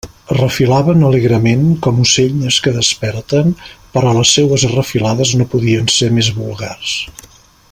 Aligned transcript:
Refilaven 0.35 1.03
alegrement, 1.09 1.67
com 1.87 1.99
ocells 2.05 2.57
que 2.67 2.73
desperten, 2.77 3.53
però 3.97 4.15
les 4.21 4.33
seues 4.39 4.67
refilades 4.75 5.35
no 5.43 5.49
podien 5.53 5.93
ser 5.99 6.11
més 6.17 6.33
vulgars. 6.39 6.97